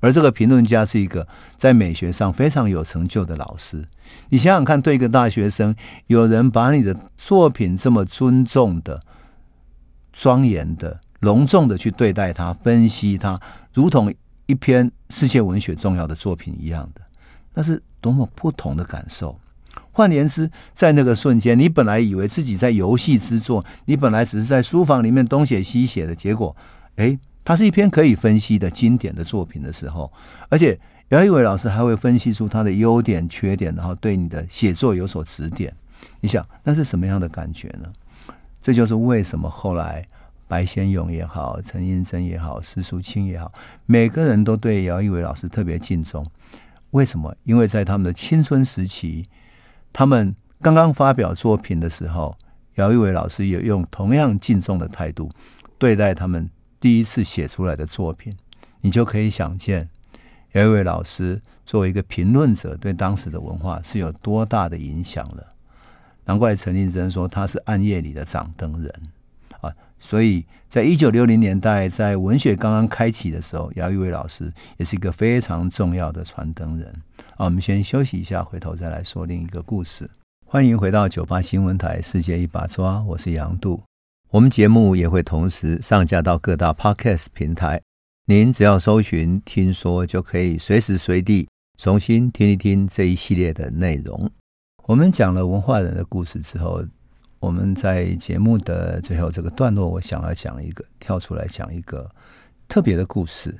[0.00, 1.26] 而这个评论家是一个
[1.56, 3.84] 在美学上非常有成就的老师。
[4.28, 5.74] 你想想看，对一个大学生，
[6.06, 9.02] 有人把你的作品这么尊重的、
[10.12, 13.40] 庄严的、隆重的去对待他、分析他，
[13.72, 14.12] 如同。
[14.48, 17.00] 一篇世界文学重要的作品一样的，
[17.52, 19.36] 那是多么不同的感受。
[19.96, 26.54] 换言之，在那个瞬间，你本来以为自己在游戏之作，你本来只是在书房里面东写西写的结果，
[26.96, 30.12] 诶，它是一篇可以分析的经典的作品的时候，
[30.50, 30.78] 而且
[31.08, 35.74] 姚一伟老师还会分析出它的优点、缺点，然后对你的写作有所指点。
[36.20, 37.90] 你想，那是什么样的感觉呢？
[38.60, 40.06] 这就是为什么后来。
[40.48, 43.52] 白先勇也好，陈映真也好，施淑清也好，
[43.84, 46.24] 每个人都对姚一伟老师特别敬重。
[46.92, 47.34] 为什么？
[47.42, 49.26] 因为在他们的青春时期，
[49.98, 52.36] 他们刚刚发表作品的时候，
[52.74, 55.30] 姚一伟老师也用同样敬重的态度
[55.78, 58.36] 对待他们第一次写出来的作品。
[58.82, 59.88] 你就可以想见，
[60.52, 65.54] 姚一伟老师作为一个评论者，对当时的文化是有多大的影响了。
[66.26, 68.92] 难怪陈映真说他是暗夜里的掌灯人
[69.62, 69.72] 啊。
[69.98, 70.44] 所以
[70.76, 76.86] 在一九六零年代，在文学刚刚开启的时候，姚一伟老师也是一个非常重要的传灯人。
[77.38, 80.06] 啊，我们先休息一下，回头再来说另一个故事。
[80.44, 83.82] 欢迎回到九八新闻台《世界一把抓》，我是杨度。
[84.28, 87.80] 我们节目也会同时上架到各大 Podcast 平台，
[88.26, 94.30] 您只要搜寻“听说”，就可以随时随地重新听一听这一系列的内容。
[94.84, 96.84] 我们讲了文化人的故事之后。
[97.38, 102.10] 我们在节目的最后这个段落，我想要讲一个跳出来讲一个
[102.66, 103.56] 特别的故事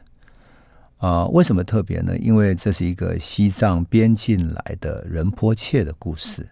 [0.98, 2.16] 啊、为什么特别呢？
[2.16, 6.48] 因为这是一个西藏边境来的仁波切的故事，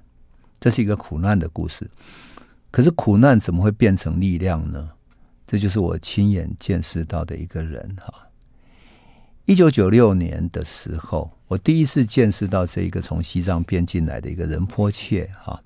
[0.60, 1.90] 这是一个苦难的故事。
[2.70, 4.90] 可是苦难怎么会变成力量呢？
[5.46, 8.12] 这就是我亲眼见识到的一个人哈。
[9.46, 15.62] 一九九六年的时候，我第一次见识到这一个从西藏边境来的一个仁波切哈。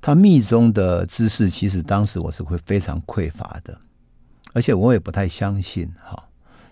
[0.00, 3.76] 他密宗的知识，其实当时我是会非常匮乏的，
[4.54, 5.92] 而且我也不太相信。
[6.02, 6.22] 哈，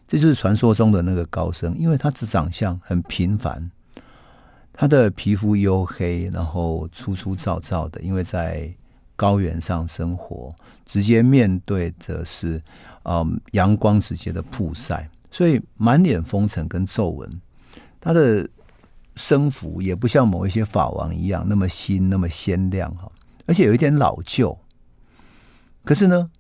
[0.07, 3.71] 这就是传说中的那个高僧，因为他的长相很平凡，
[4.73, 8.73] 他的皮肤黝黑，然后粗粗糙糙的，因为在
[9.17, 10.55] 高原上生活，
[10.87, 12.63] 直接面对的是
[13.03, 17.41] 嗯阳光直接的曝晒，所以满脸风尘跟皱纹。
[18.01, 18.49] 他的
[19.17, 23.11] 生服也不像某一些法王一样那么新，那么鲜亮哈。
[23.47, 24.59] 而且有一点老旧，
[25.85, 26.31] 可是呢，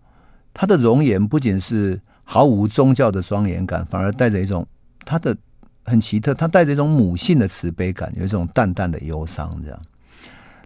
[0.52, 4.66] 他的容颜不仅是毫无宗教的庄严感，反而带着一种
[5.04, 5.36] 他的
[5.84, 9.56] 很奇特，他带着一种母性的慈悲感，有一种淡淡的忧伤。
[9.62, 9.80] 这样，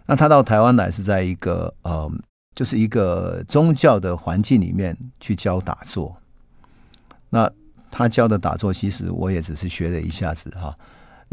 [0.07, 2.11] 那他到台湾来是在一个呃，
[2.55, 6.17] 就是一个宗教的环境里面去教打坐。
[7.29, 7.49] 那
[7.91, 10.75] 他教的打坐，其实我也只是学了一下子哈。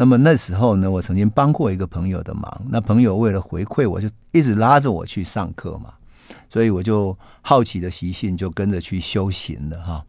[0.01, 2.63] 那么那时候呢，我曾经帮过一个朋友的忙。
[2.69, 5.93] 那朋友为了回馈，我就一直拉着我去上课嘛，
[6.49, 10.05] 所以我就好奇的习性就跟着去修行了哈。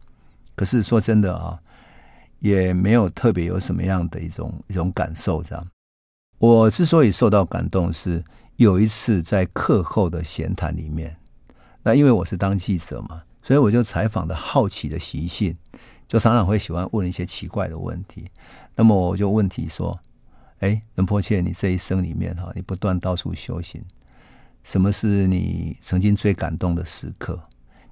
[0.54, 1.58] 可是说真的啊，
[2.38, 5.66] 也没有特别有什么样的一种一种感受这样。
[6.38, 8.24] 我之所以受到感动，是
[8.54, 11.16] 有一次在课后的闲谈里面，
[11.82, 15.56] 那因为我是当记者嘛，所以我就采访的好奇的习性，
[16.06, 18.26] 就常常会喜欢问一些奇怪的问题。
[18.80, 20.00] 那么我就问题说
[20.60, 23.84] ：“哎，仁波切，你这一生里面哈，你不断到处修行，
[24.62, 27.38] 什么是你曾经最感动的时刻？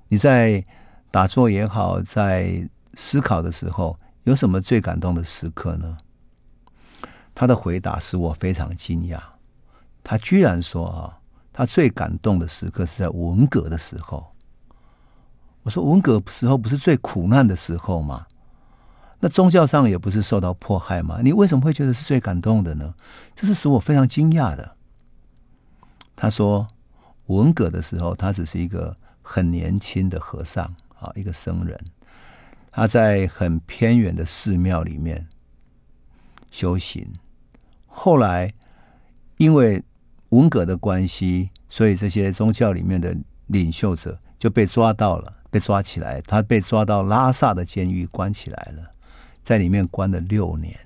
[0.09, 0.65] 你在
[1.11, 5.95] 打坐也好，在思考的时候，有什么最感动的时刻呢？”
[7.37, 9.21] 他的回答使我非常惊讶，
[10.03, 11.19] 他居然说：“啊。”
[11.53, 14.27] 他最感动的时刻是在文革的时候。
[15.65, 18.27] 我说：“文革时候不是最苦难的时候吗？
[19.21, 21.21] 那宗教上也不是受到迫害吗？
[21.23, 22.95] 你为什么会觉得是最感动的呢？”
[23.35, 24.77] 这是使我非常惊讶的。
[26.15, 26.67] 他说
[27.27, 30.65] ：“文革的时候，他只是一个很年轻的和尚
[30.99, 31.79] 啊，一个僧人，
[32.71, 35.27] 他在很偏远的寺庙里面
[36.51, 37.13] 修行。
[37.87, 38.53] 后来
[39.37, 39.83] 因为……”
[40.31, 43.17] 文革的关系，所以这些宗教里面的
[43.47, 46.21] 领袖者就被抓到了，被抓起来。
[46.21, 48.91] 他被抓到拉萨的监狱关起来了，
[49.49, 50.79] 在里面关了六年。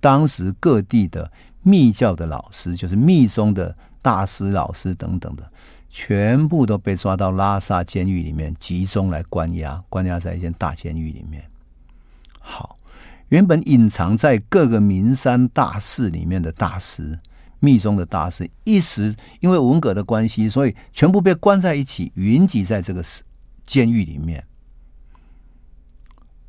[0.00, 1.30] 当时各地的
[1.60, 5.46] 密教的老师，就是密宗的大师、老师等等的，
[5.90, 11.44] 全部都被抓到拉萨监狱里面集中来关押，关押在一间大监狱里面。
[12.40, 12.74] 好，
[13.28, 17.18] 原本隐藏在各个名山大寺里面的大师。
[17.60, 23.04] 密宗的大师一时因为文革的关系，所以全部被关在一起，云集在这个
[23.66, 24.42] 监狱里面。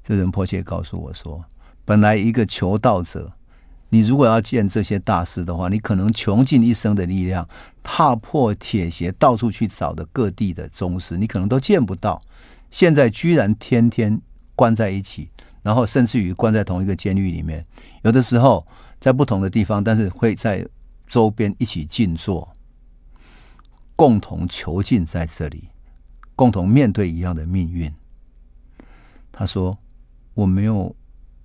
[0.05, 1.43] 这仁波切告诉我说
[1.83, 3.33] ：“本来一个求道者，
[3.89, 7.49] 你如果要见这些大师的话，你可能穷尽一生的力量，
[7.81, 12.21] 踏破铁鞋，到处去找的各地的宗师，你可能都见不到。
[12.69, 14.21] 现在居然天天
[14.55, 15.29] 关在一起，
[15.63, 17.65] 然后甚至于关在同一个监狱里面，
[18.03, 18.65] 有的时候
[19.01, 20.65] 在不同的地方，但是会在。”
[21.07, 22.51] 周边一起静坐，
[23.95, 25.69] 共同囚禁在这里，
[26.35, 27.93] 共同面对一样的命运。
[29.31, 29.77] 他说
[30.35, 30.95] ：“我没有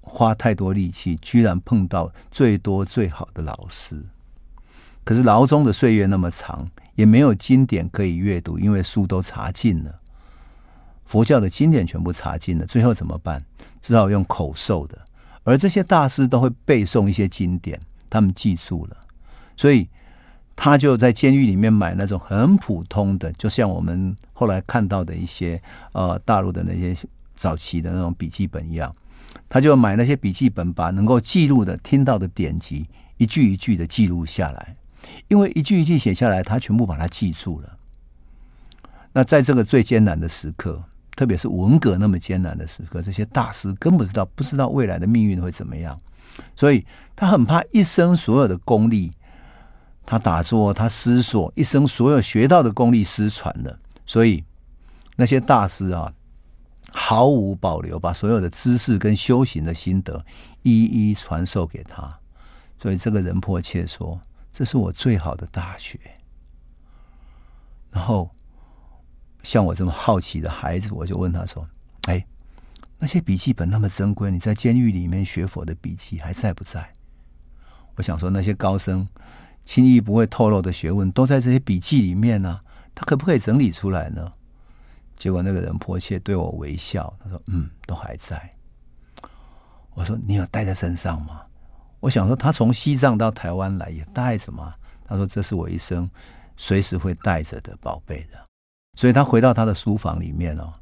[0.02, 4.04] 花太多力气，居然碰到最多最好的老师。
[5.02, 9.98] 可是牢中的岁月那么长，也没有经典可以阅读，因为书都查尽了，
[11.06, 12.66] 佛教的经典全部查尽了。
[12.66, 13.42] 最后怎么办？
[13.80, 14.98] 只好用口授的。
[15.42, 17.80] 而这些大师都会背诵一些经典，
[18.10, 18.96] 他们记住了。”
[19.56, 19.88] 所以，
[20.54, 25.60] 他就在监狱里面买那种很普通的，就像我们后来看到的一些
[25.92, 26.94] 呃大陆的那些
[27.40, 28.94] 早期的那种笔记本一样，
[29.48, 32.86] 他就买那些笔记本，把能够记录的、听到的典籍
[33.16, 34.76] 一句一句的记录下来。
[35.28, 37.78] 因为一句一句写下来，他全部把它记住了。
[39.14, 40.84] 那在这个最艰难的时刻，
[41.16, 45.98] 特别是文革那么艰难的时刻，这些大师根本知道不知道未来的命运会怎么样，
[46.54, 46.84] 所以
[47.16, 49.10] 他很怕一生所有的功力。
[50.04, 54.44] 他打坐，他思索，一生所有学到的功力失传了，所以
[55.16, 56.12] 那些大师啊，
[56.92, 60.24] 毫无保留把所有的知识跟修行的心得
[60.62, 62.18] 一一传授给他。
[62.78, 64.20] 所以这个人迫切说
[64.52, 65.98] ：“这是我最好的大学。”
[67.90, 68.30] 然后
[69.42, 71.66] 像我这么好奇的孩子，我就问他说
[72.08, 72.24] ：“哎，
[72.98, 76.92] 那些笔记本那么珍贵，你在监狱里面学佛的笔记还在不在？”
[77.96, 79.06] 我想说那些高僧。
[79.62, 82.60] 轻易不会透露的学问都在这些笔记里面呢、
[82.94, 84.32] 他可不可以整理出来呢？
[85.20, 88.50] 结果那个人迫切对我微笑，他说：“嗯，都还在。”
[89.92, 91.42] 我说：“你有带在身上吗？”
[92.00, 94.74] 我想说他从西藏到台湾来也带着吗？
[95.04, 96.08] 他说：“这是我一生
[96.56, 98.38] 随时会带着的宝贝的。”
[98.98, 100.72] 所以他回到他的书房里面哦，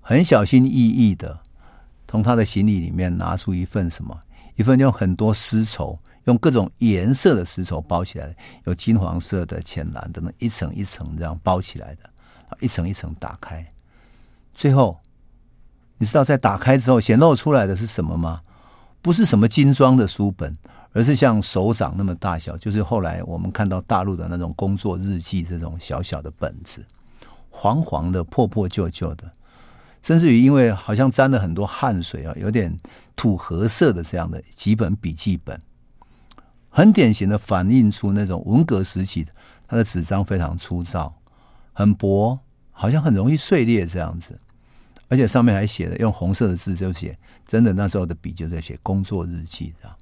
[0.00, 1.38] 很小心翼翼的
[2.08, 4.20] 从他的行李里面拿出一份什么，
[4.56, 5.98] 一份用很多丝绸。
[6.26, 8.32] 用各种颜色的丝绸包起来，
[8.64, 12.08] 有金黄色的、浅蓝的，那一层一层这样包起来的，
[12.60, 13.66] 一层一层打开。
[14.54, 15.00] 最后，
[15.98, 18.40] 你知道在打开之后显露出来的是什么吗？
[19.00, 20.54] 不是什么精装的书本，
[20.92, 26.84] 而是像手掌那么大小，就是后来我们看到大陆的那种工作日记这种小小的本子，
[27.50, 29.28] 黄黄的、破破旧旧的，
[30.02, 32.76] 甚至于因为好像沾了很多汗水啊，有点
[33.16, 35.60] 土褐色的这样的几本笔记本。
[36.70, 39.32] 很典型的反映出那种文革时期的，
[39.66, 41.12] 它的纸张非常粗糙，
[41.72, 42.38] 很薄，
[42.70, 44.38] 好像很容易碎裂这样子，
[45.08, 49.96] 而且上面还写的用红色的字就写，真的那时候的笔就在写工作日记这样。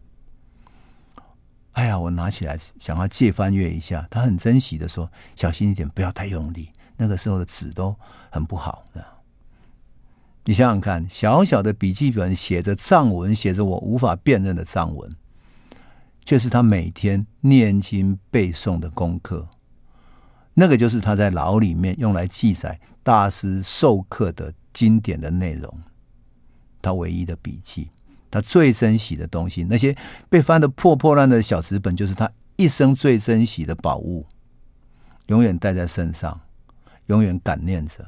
[1.72, 6.68] 哎呀，我拿起来想要借翻阅一下，他很珍惜的说：“小心一点，不要太用力。”
[6.98, 7.94] 那个时候的纸都
[8.30, 8.84] 很不好。
[10.44, 15.10] 你想想看，小小的笔记本写着藏文，写着我无法辨认的藏文。
[16.22, 19.48] 却是他每天念经背诵的功课。
[20.60, 25.74] 那个就是他在牢里面用来记载大师授课的经典的内容，
[26.82, 27.88] 他唯一的笔记，
[28.30, 29.96] 他最珍惜的东西，那些
[30.28, 34.26] 被翻得破破烂的小纸本，就是他一生最珍惜的宝物，
[35.28, 36.38] 永远带在身上，
[37.06, 38.06] 永远感念着。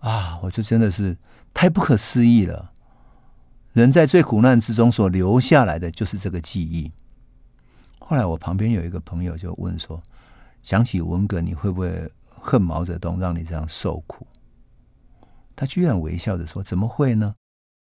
[0.00, 1.16] 啊，我就真的是
[1.54, 2.70] 太不可思议了。
[3.72, 6.92] 人在最苦难之中所留下来的就是这个记忆。
[7.98, 10.02] 后来我旁边有一个朋友就问说
[10.62, 14.26] ：“想起文革，你会不会恨毛泽东，让你这样受苦？”
[15.54, 17.34] 他居然微笑着说：“怎么会呢？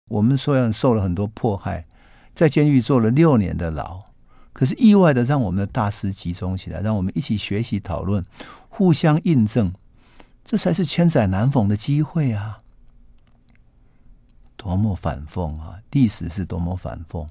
[0.08, 1.86] 我们虽然受了很多迫害，
[2.34, 4.02] 在监狱坐了六年的牢，
[4.52, 8.24] 可是意外的让我们的大师集中起来，让我们一起学习讨论，
[8.68, 9.72] 互相印证，
[10.44, 12.58] 这才是千载难逢的机会啊！
[14.56, 15.78] 多么反讽啊！
[15.92, 17.26] 历史是多么反讽。”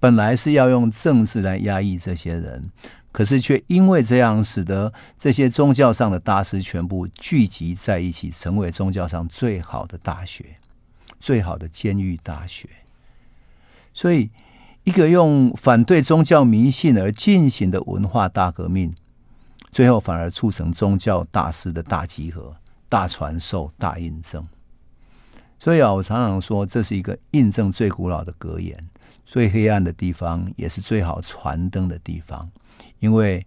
[0.00, 2.70] 本来是要用政治来压抑这些人，
[3.10, 10.56] 可是却因为这样，使得这些宗教上的大师全部聚集在一起，成为宗教上最好的大学，
[11.18, 12.68] 最好的监狱大学。
[13.92, 14.30] 所以，
[14.84, 18.94] 一个用反对宗教迷信而进行的文化大革命，
[19.72, 22.54] 最后反而促成宗教大师的大集合、
[22.88, 24.46] 大传授、大印证。
[25.58, 28.78] 所以啊，我常常说，这是一个印证最古老的格言。
[29.28, 32.50] 最黑暗的地方也是最好传灯的地方，
[32.98, 33.46] 因为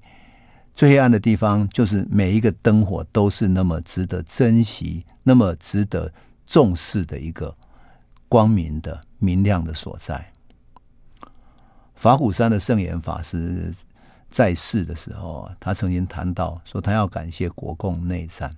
[0.76, 6.14] 最黑暗的地方就是每一个灯火都是那么值得珍惜、那么值得
[6.46, 7.58] 重视的一个
[8.30, 10.24] 光明的明亮的所在。
[11.96, 13.74] 法鼓山的圣严法师
[14.30, 18.56] 在世的时候，他曾经谈到说，他要感谢国共内战。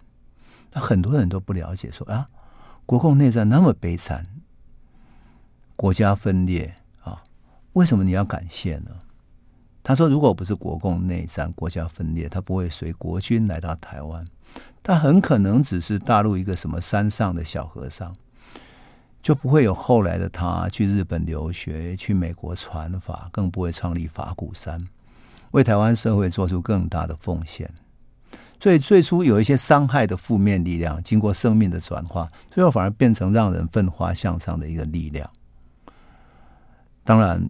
[0.74, 2.28] 那很多人都不了解，说啊，
[2.86, 4.26] 国共内战那么悲惨，
[5.78, 6.76] 国家分裂。
[7.74, 8.92] 为什么你要感谢呢？
[9.86, 14.26] 他说：“如果不是国共内战、国家分裂，他不会随国军来到台湾，
[14.82, 18.16] 他很可能只是大陆一个什么山上的小和尚，
[19.22, 24.80] 就不会有后来的他去日本留学、去美国传法，更不会创立法鼓山，
[25.52, 27.70] 为台湾社会做出更大的奉献。
[28.62, 35.30] 所以最初有一些伤害的负面力量，经过生命的转化，最后反而变成让人奋发向上的一个力量。
[37.04, 37.50] 当然。”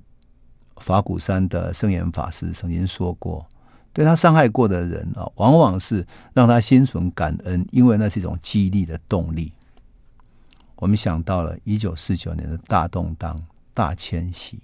[0.77, 3.45] 法鼓山的圣严法师曾经说过
[3.93, 9.51] ：“对他伤害过的人啊，往往是让他心存感恩，因为那是一种激励的动力。”
[10.77, 13.41] 我们想到了一九四九年的大动荡、
[13.73, 14.59] 大迁徙，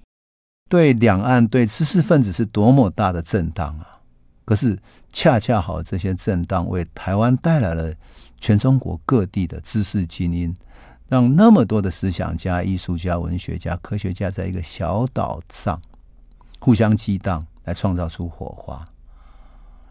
[0.68, 4.02] 对两岸、对知识分子是多么大的震荡啊！
[4.44, 4.78] 可是
[5.14, 7.94] 恰恰好，这些震荡为台湾带来了
[8.42, 10.54] 全中国各地的知识精英，
[11.08, 15.80] 让那么多的思想家、艺术家、文学家、科学家，在一个小岛上。
[16.60, 18.86] 互相激荡，来创造出火花。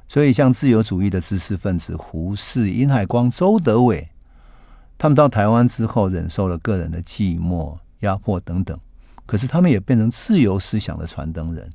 [0.08, 4.08] 所以，像自由主义的知识分子胡适、殷海光、周德伟，
[4.96, 8.78] 他们到台湾之后，忍受了个人的寂寞、压迫等等，
[9.26, 11.70] 可是他们也变成自由思想的传灯人。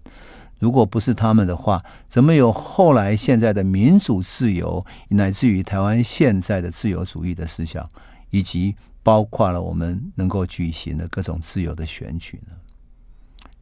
[0.57, 7.87] 如果不是他们的话，怎么有后来现在的民主自由，乃至于台湾现在的自由主义的思想，
[8.29, 12.55] 以及包括了我们能够举行的各种自由的选举呢？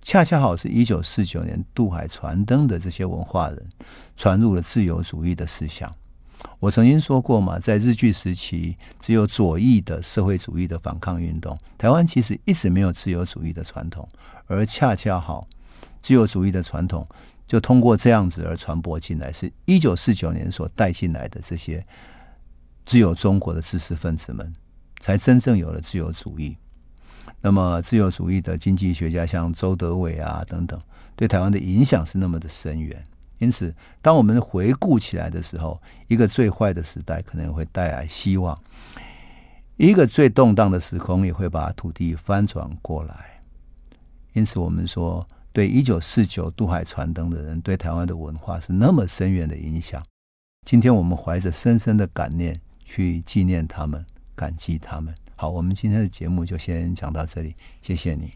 [0.02, 3.70] 恰恰好是一九四九年渡海传灯的这些文化人
[4.18, 5.94] 传入了自由主义的思想。
[6.60, 14.08] 我曾经说过嘛，在日据时期，只有左翼的社会主义的反抗运动，台湾其实一直没有自由主义的传统，
[14.48, 15.48] 而恰恰好
[16.02, 17.08] 自由主义的传统
[17.48, 21.86] 就通过这样子而传播进来，是一九四九年所带进来的这些
[22.88, 24.52] 自由中国的知识分子们，
[25.00, 26.58] 才真正有了自由主义。
[27.42, 30.80] 那么，自由主义的经济学家像周德伟啊等等，
[31.16, 33.04] 对台湾的影响是那么的深远。
[33.40, 38.56] 因此，当我们回顾起来的时候，一个最坏的时代可能会带来希望；
[39.78, 43.42] 一个最动荡的时空也会把土地翻转过来。
[44.34, 50.04] 因此，我们说，对一九四九渡海传灯的人，对台湾的文化是那么深远的影响。
[50.68, 55.12] 今天，我们怀着深深的感念去纪念他们，感激他们。
[55.42, 58.32] 好，我们今天的节目就先讲到这里，谢谢你。